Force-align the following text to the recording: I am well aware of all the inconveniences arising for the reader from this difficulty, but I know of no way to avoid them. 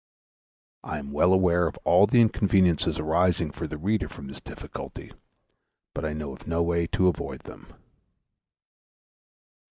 I 0.83 0.97
am 0.97 1.11
well 1.11 1.31
aware 1.31 1.67
of 1.67 1.77
all 1.83 2.07
the 2.07 2.21
inconveniences 2.21 2.97
arising 2.97 3.51
for 3.51 3.67
the 3.67 3.77
reader 3.77 4.09
from 4.09 4.25
this 4.29 4.41
difficulty, 4.41 5.11
but 5.93 6.03
I 6.05 6.11
know 6.11 6.33
of 6.33 6.47
no 6.47 6.63
way 6.63 6.87
to 6.87 7.07
avoid 7.07 7.41
them. 7.41 7.67